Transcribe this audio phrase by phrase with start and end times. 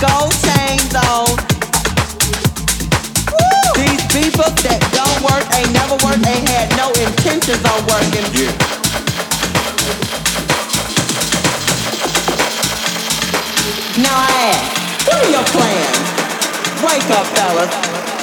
[0.00, 1.28] gold chains on.
[3.76, 8.24] These people that don't work ain't never ain't had no intentions on working.
[14.00, 16.08] Now I ask, what are your plans?
[16.80, 18.19] Wake up, fellas.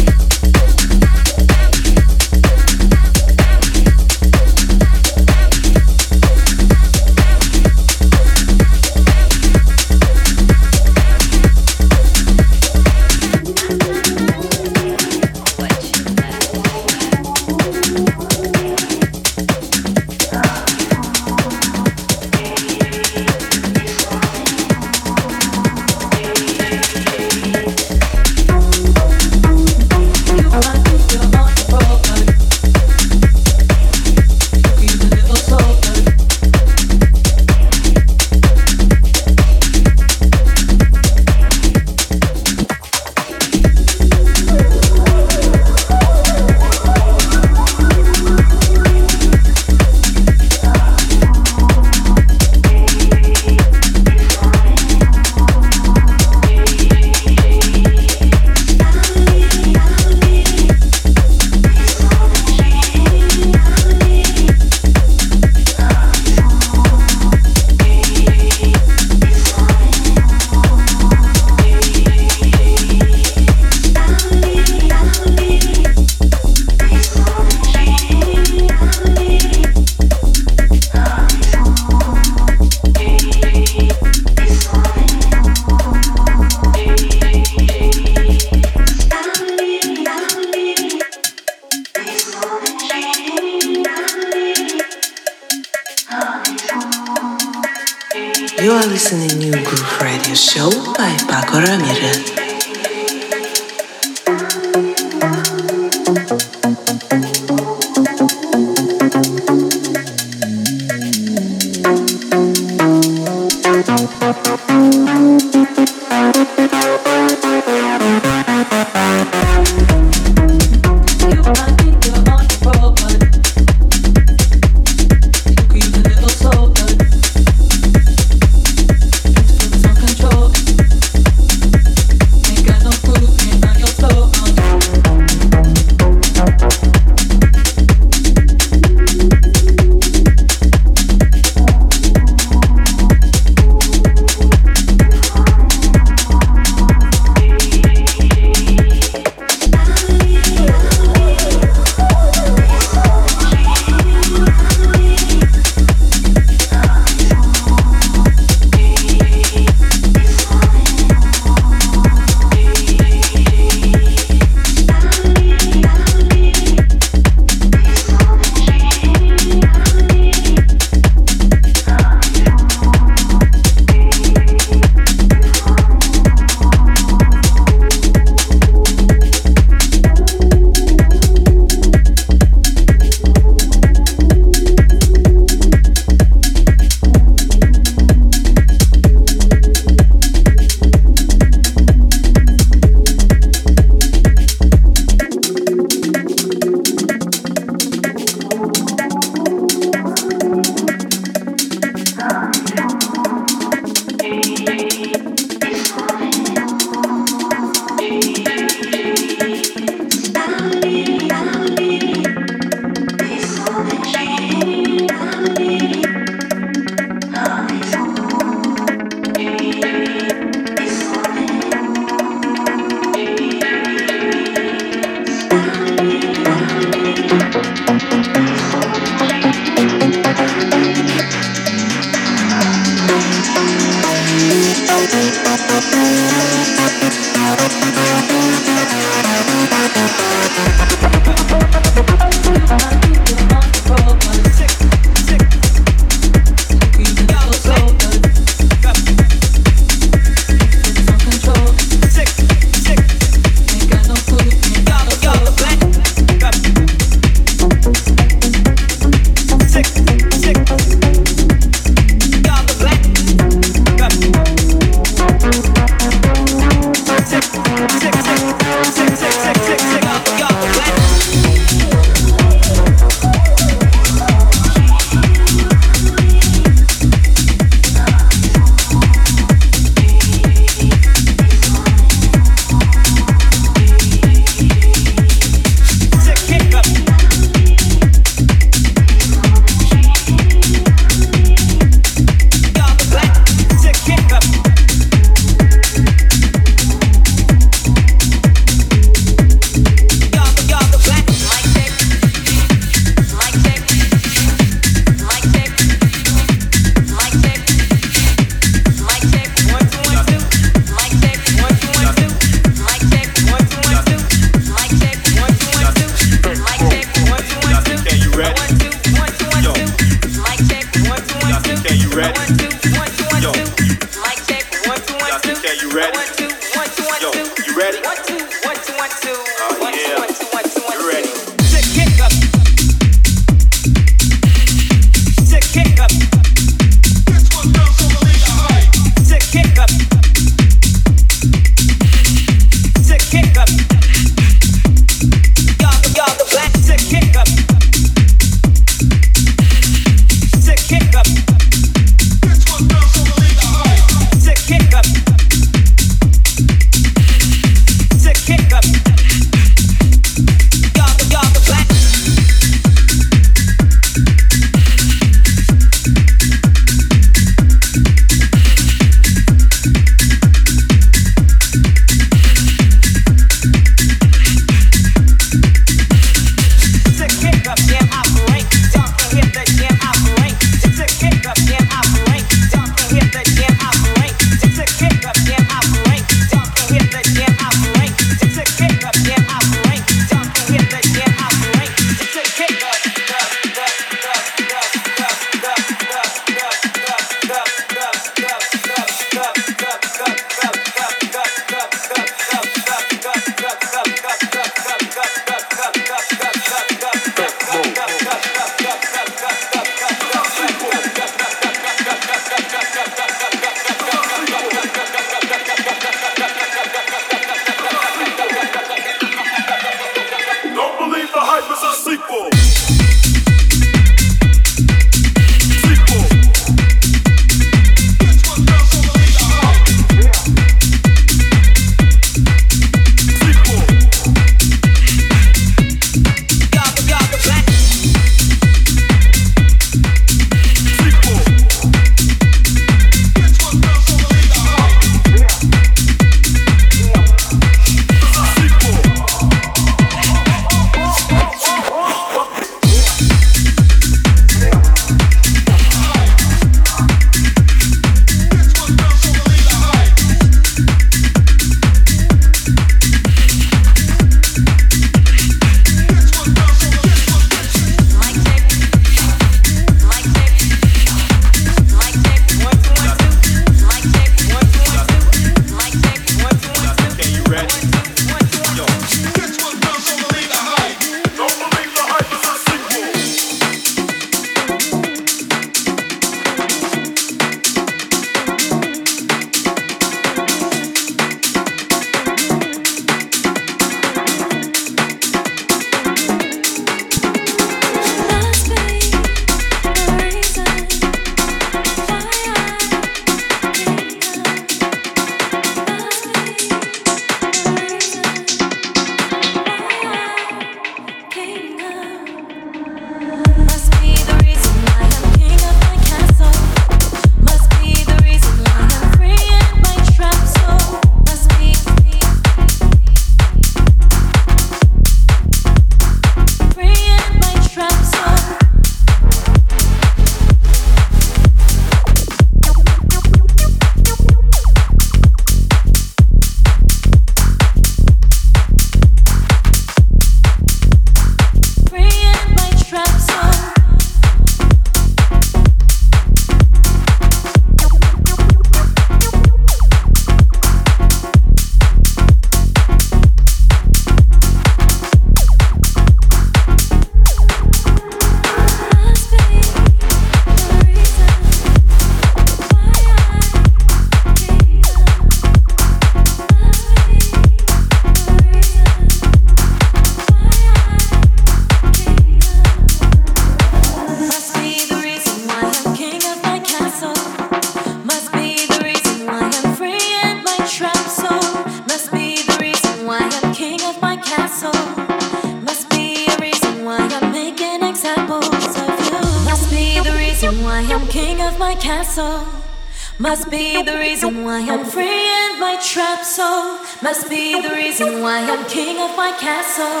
[598.72, 600.00] King of my castle.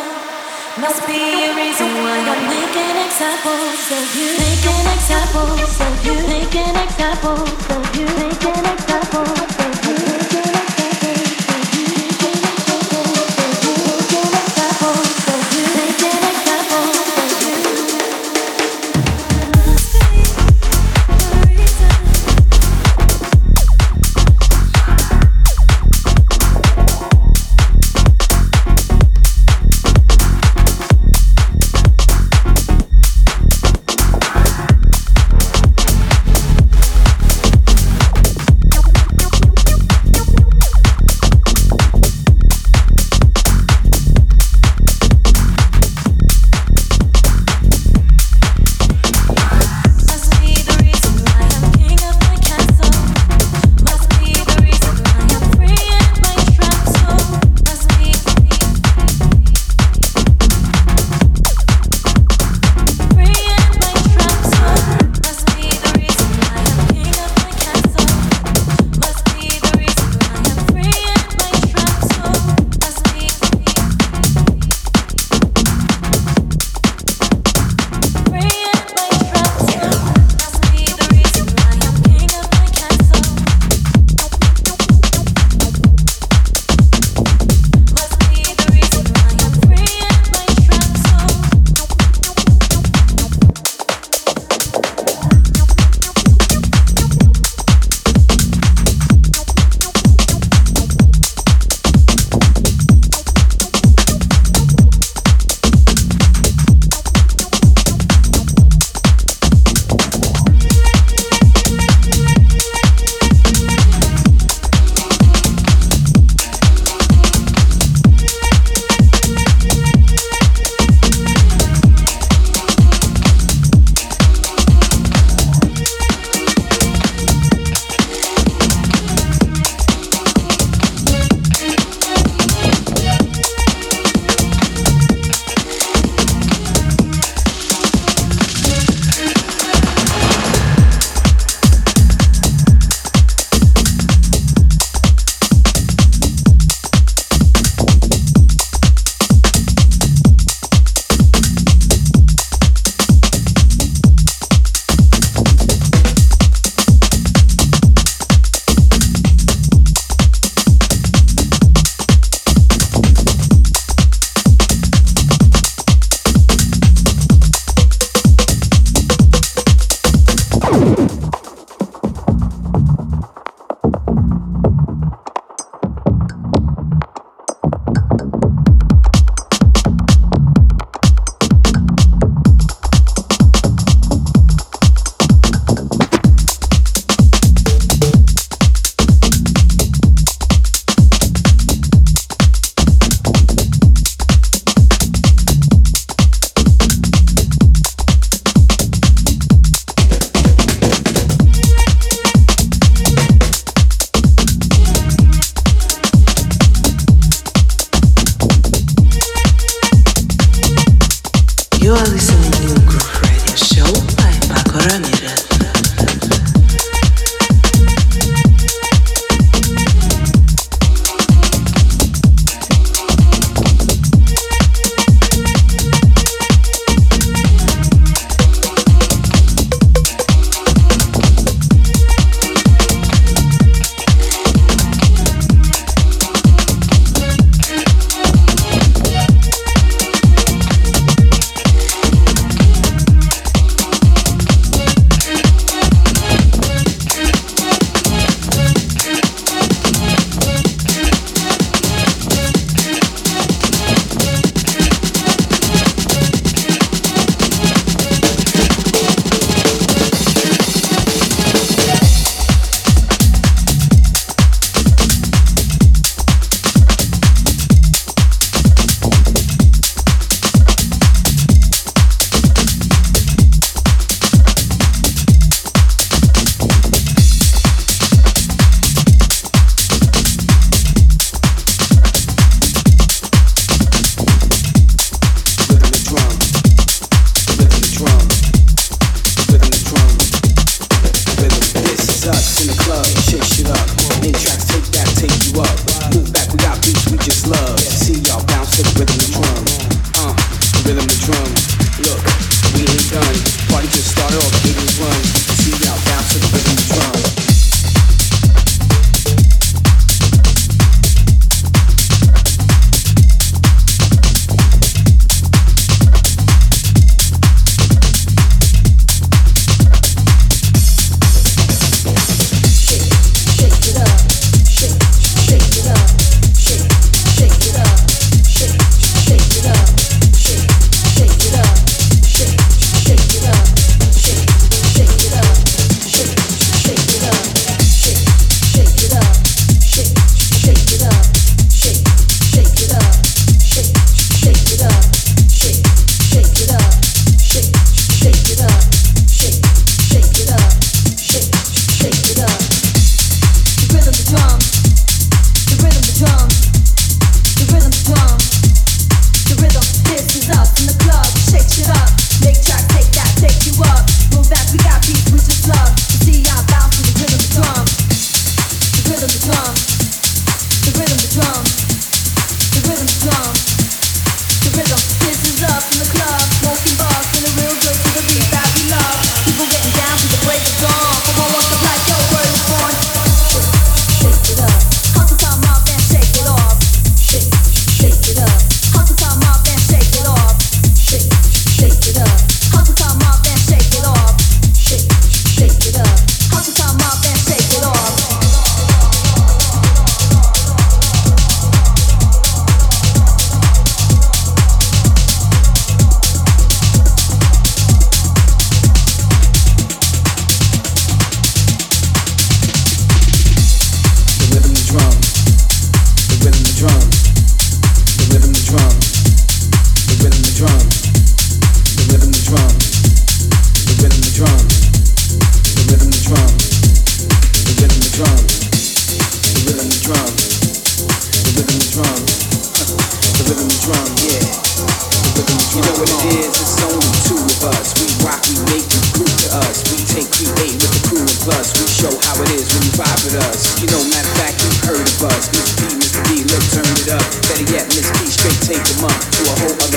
[0.80, 4.32] Must be a reason why I'm making examples of you.
[4.48, 6.16] Making examples of you.
[6.26, 8.06] Making examples of you.
[8.24, 10.11] Making examples of you.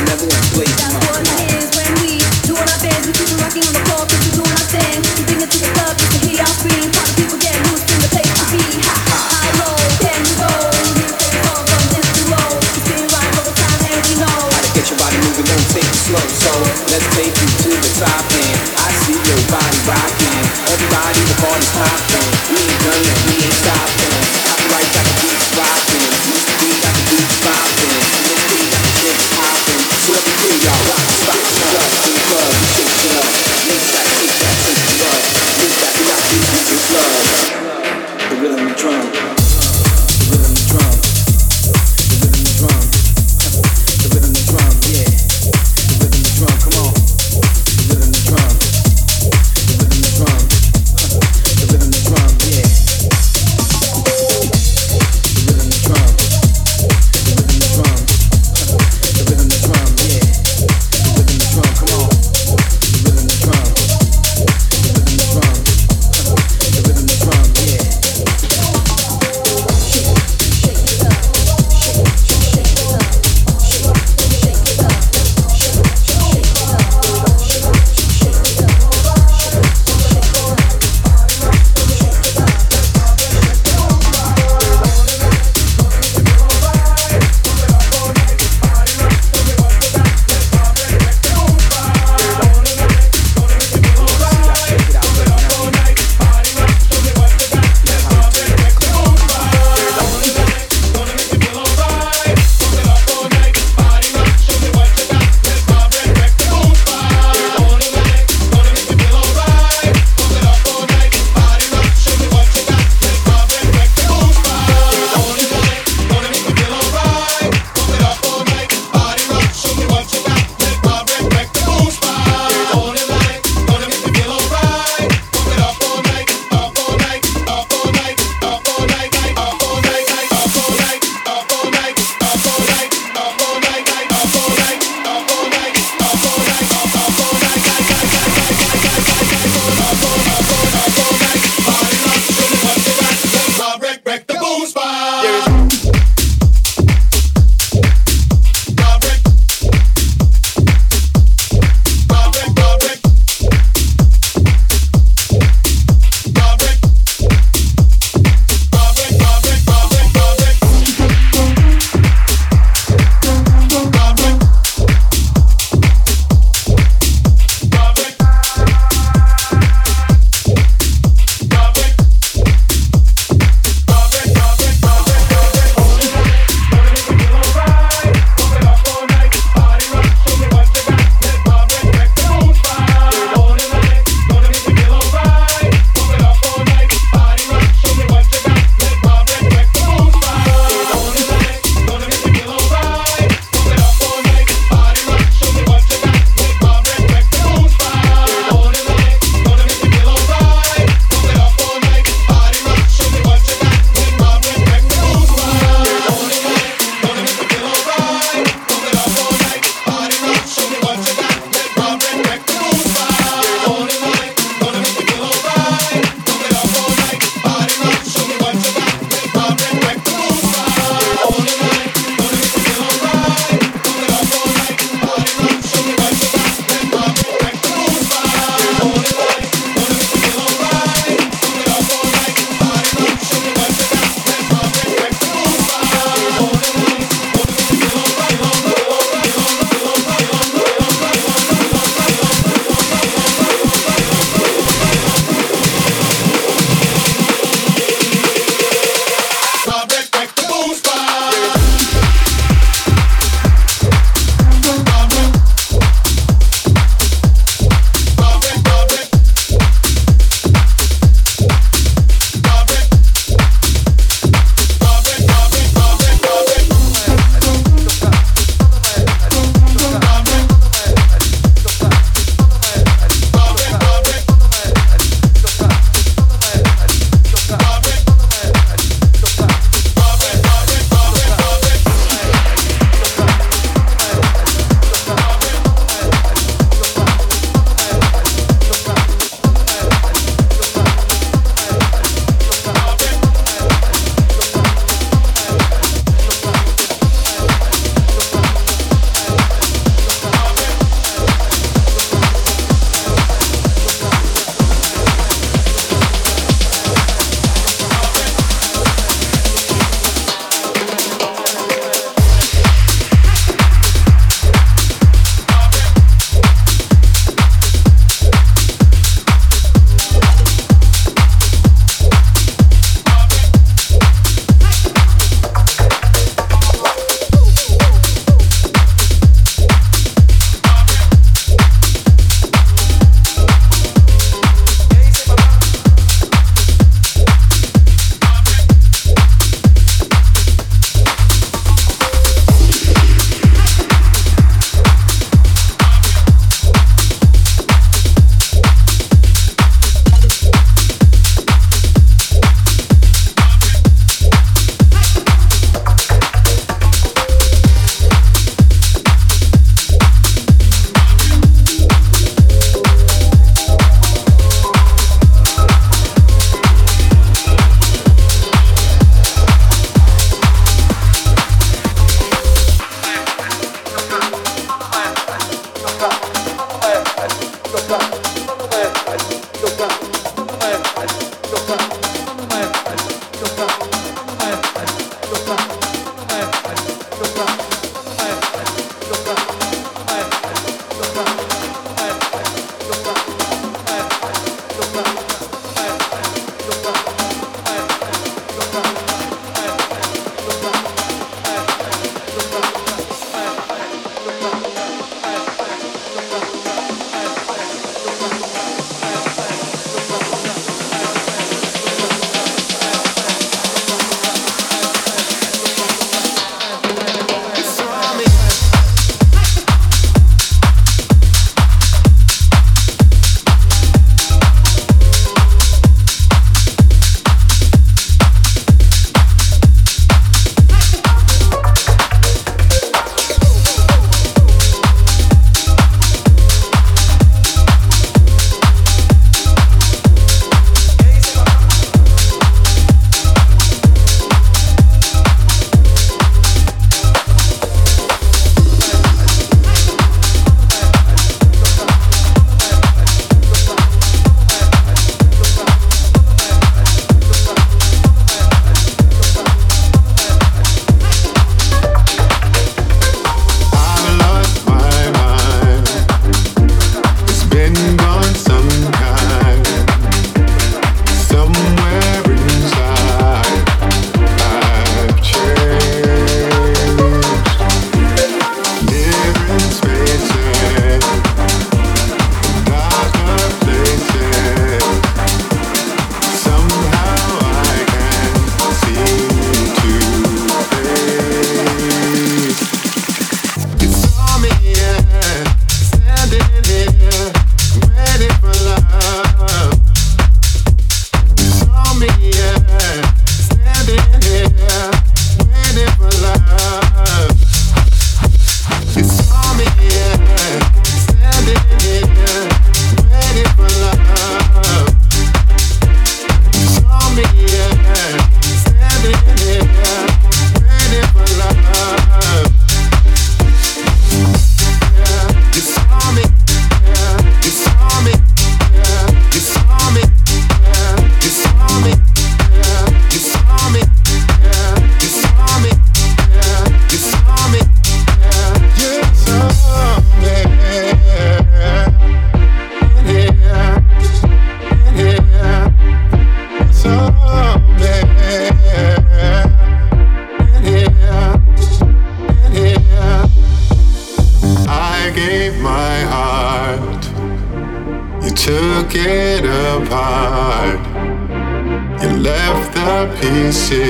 [0.02, 0.95] Rhythm,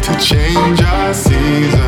[0.02, 1.85] to change our season.